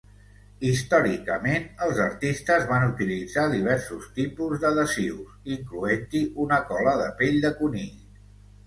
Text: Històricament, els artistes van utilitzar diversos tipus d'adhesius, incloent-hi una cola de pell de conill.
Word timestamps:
Històricament, 0.69 1.67
els 1.87 1.99
artistes 2.05 2.65
van 2.73 2.85
utilitzar 2.93 3.45
diversos 3.53 4.09
tipus 4.17 4.65
d'adhesius, 4.65 5.37
incloent-hi 5.59 6.27
una 6.47 6.63
cola 6.73 7.01
de 7.05 7.17
pell 7.23 7.41
de 7.47 7.59
conill. 7.65 7.97